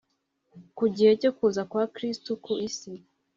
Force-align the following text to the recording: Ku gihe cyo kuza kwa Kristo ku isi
Ku 0.77 0.85
gihe 0.95 1.11
cyo 1.21 1.31
kuza 1.37 1.61
kwa 1.71 1.83
Kristo 1.95 2.31
ku 2.43 2.51
isi 2.67 2.91